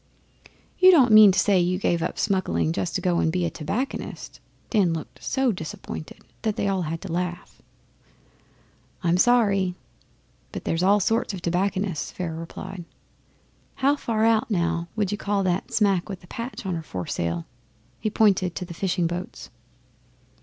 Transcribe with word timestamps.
'You 0.79 0.89
don't 0.89 1.11
mean 1.11 1.31
to 1.31 1.37
say 1.37 1.59
you 1.59 1.77
gave 1.77 2.01
up 2.01 2.17
smuggling 2.17 2.71
just 2.71 2.95
to 2.95 3.01
go 3.01 3.19
and 3.19 3.31
be 3.31 3.45
a 3.45 3.51
tobacconist!' 3.51 4.39
Dan 4.71 4.93
looked 4.93 5.23
so 5.23 5.51
disappointed 5.51 6.23
they 6.41 6.67
all 6.67 6.81
had 6.81 7.01
to 7.01 7.11
laugh. 7.11 7.61
'I'm 9.03 9.17
sorry; 9.17 9.75
but 10.51 10.65
there's 10.65 10.81
all 10.81 10.99
sorts 10.99 11.35
of 11.35 11.43
tobacconists,' 11.43 12.11
Pharaoh 12.13 12.39
replied. 12.39 12.83
'How 13.75 13.95
far 13.95 14.25
out, 14.25 14.49
now, 14.49 14.87
would 14.95 15.11
you 15.11 15.19
call 15.19 15.43
that 15.43 15.71
smack 15.71 16.09
with 16.09 16.21
the 16.21 16.25
patch 16.27 16.65
on 16.65 16.73
her 16.73 16.81
foresail?' 16.81 17.45
He 17.99 18.09
pointed 18.09 18.55
to 18.55 18.65
the 18.65 18.73
fishing 18.73 19.05
boats. 19.05 19.51